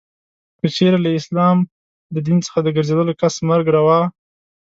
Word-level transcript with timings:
که 0.59 0.65
چیري 0.75 0.99
له 1.05 1.09
اسلام 1.19 1.57
د 2.13 2.15
دین 2.27 2.39
څخه 2.45 2.59
د 2.63 2.67
ګرځېدلې 2.75 3.13
کس 3.21 3.35
مرګ 3.49 3.65
روا. 3.77 3.99